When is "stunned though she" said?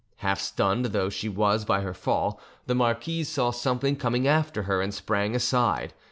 0.39-1.29